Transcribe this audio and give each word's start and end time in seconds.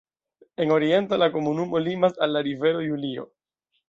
En 0.63 0.71
oriento 0.77 1.19
la 1.23 1.27
komunumo 1.35 1.81
limas 1.89 2.17
al 2.27 2.33
la 2.37 2.43
rivero 2.49 2.81
Julio. 2.87 3.27